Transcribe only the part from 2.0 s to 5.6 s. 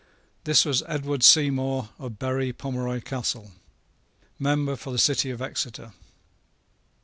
Berry Pomeroy Castle, member for the city of